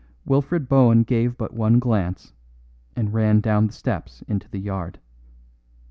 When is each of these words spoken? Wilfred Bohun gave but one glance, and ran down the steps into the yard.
Wilfred 0.25 0.67
Bohun 0.67 1.03
gave 1.03 1.37
but 1.37 1.53
one 1.53 1.77
glance, 1.77 2.33
and 2.95 3.13
ran 3.13 3.39
down 3.39 3.67
the 3.67 3.73
steps 3.73 4.23
into 4.23 4.49
the 4.49 4.57
yard. 4.57 4.97